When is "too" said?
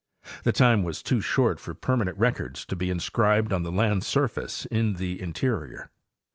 1.03-1.21